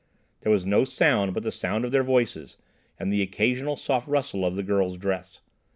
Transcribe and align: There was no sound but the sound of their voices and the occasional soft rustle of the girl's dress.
There 0.39 0.51
was 0.51 0.65
no 0.65 0.83
sound 0.83 1.35
but 1.35 1.43
the 1.43 1.51
sound 1.51 1.85
of 1.85 1.91
their 1.91 2.01
voices 2.03 2.57
and 2.97 3.13
the 3.13 3.21
occasional 3.21 3.75
soft 3.75 4.07
rustle 4.07 4.43
of 4.43 4.55
the 4.55 4.63
girl's 4.63 4.97
dress. 4.97 5.41